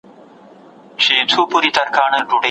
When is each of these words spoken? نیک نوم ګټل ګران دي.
نیک 1.03 1.29
نوم 1.35 1.45
ګټل 1.65 1.85
ګران 1.95 2.23
دي. 2.29 2.37